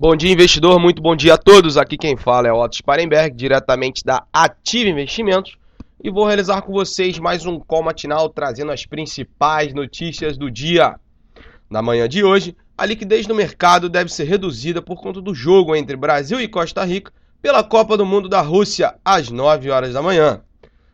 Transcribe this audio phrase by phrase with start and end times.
[0.00, 0.78] Bom dia, investidor.
[0.78, 1.76] Muito bom dia a todos.
[1.76, 5.58] Aqui quem fala é Otto Sparenberg, diretamente da Ativa Investimentos.
[6.00, 10.94] E vou realizar com vocês mais um call matinal trazendo as principais notícias do dia.
[11.68, 15.74] Na manhã de hoje, a liquidez no mercado deve ser reduzida por conta do jogo
[15.74, 17.12] entre Brasil e Costa Rica
[17.42, 20.42] pela Copa do Mundo da Rússia, às 9 horas da manhã.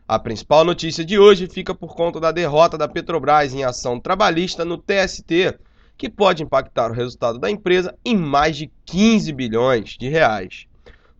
[0.07, 4.65] A principal notícia de hoje fica por conta da derrota da Petrobras em ação trabalhista
[4.65, 5.59] no TST
[5.97, 10.67] que pode impactar o resultado da empresa em mais de 15 bilhões de reais.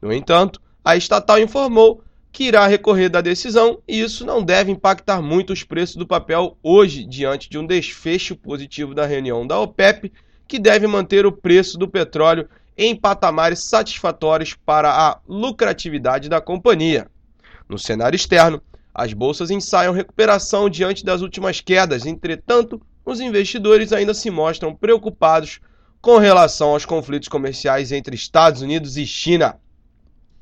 [0.01, 5.21] No entanto, a estatal informou que irá recorrer da decisão e isso não deve impactar
[5.21, 10.11] muito os preços do papel hoje, diante de um desfecho positivo da reunião da OPEP,
[10.47, 12.47] que deve manter o preço do petróleo
[12.77, 17.07] em patamares satisfatórios para a lucratividade da companhia.
[17.69, 18.61] No cenário externo,
[18.97, 25.59] as bolsas ensaiam recuperação diante das últimas quedas, entretanto, os investidores ainda se mostram preocupados
[25.99, 29.59] com relação aos conflitos comerciais entre Estados Unidos e China.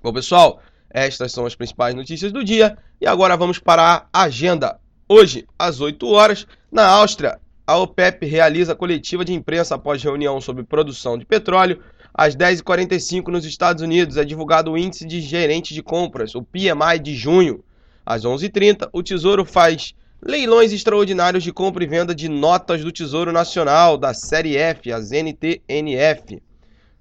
[0.04, 4.80] Bom, pessoal, estas são as principais notícias do dia e agora vamos para a agenda.
[5.10, 10.64] Hoje, às 8 horas, na Áustria, a OPEP realiza coletiva de imprensa após reunião sobre
[10.64, 11.82] produção de petróleo.
[12.14, 17.00] Às 10h45, nos Estados Unidos, é divulgado o índice de gerente de compras, o PMI
[17.02, 17.64] de junho.
[18.06, 19.94] Às 11h30, o Tesouro faz
[20.26, 25.12] Leilões extraordinários de compra e venda de notas do Tesouro Nacional, da Série F, as
[25.12, 26.42] NTNF.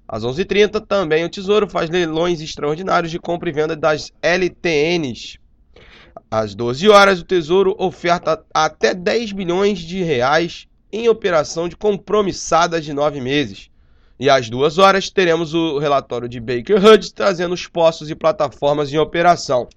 [0.09, 5.39] Às 11h30, também o Tesouro faz leilões extraordinários de compra e venda das LTNs.
[6.29, 12.85] Às 12 horas, o Tesouro oferta até 10 bilhões de reais em operação de compromissadas
[12.85, 13.71] de nove meses.
[14.19, 18.93] E às duas horas, teremos o relatório de Baker Hudge trazendo os postos e plataformas
[18.93, 19.69] em operação.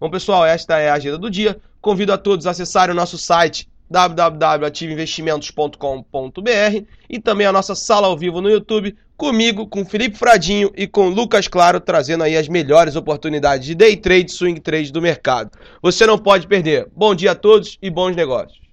[0.00, 1.60] Bom, pessoal, esta é a agenda do dia.
[1.80, 8.16] Convido a todos a acessarem o nosso site www.ativeinvestimentos.com.br e também a nossa sala ao
[8.16, 12.94] vivo no YouTube, comigo, com Felipe Fradinho e com Lucas Claro, trazendo aí as melhores
[12.96, 15.50] oportunidades de day trade, swing trade do mercado.
[15.82, 16.86] Você não pode perder.
[16.94, 18.67] Bom dia a todos e bons negócios.